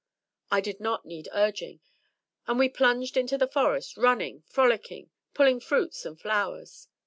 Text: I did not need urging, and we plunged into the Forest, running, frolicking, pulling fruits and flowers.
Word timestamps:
I 0.49 0.61
did 0.61 0.79
not 0.79 1.05
need 1.05 1.29
urging, 1.31 1.79
and 2.47 2.57
we 2.57 2.69
plunged 2.69 3.17
into 3.17 3.37
the 3.37 3.47
Forest, 3.47 3.97
running, 3.97 4.41
frolicking, 4.47 5.11
pulling 5.35 5.59
fruits 5.59 6.05
and 6.07 6.19
flowers. 6.19 6.87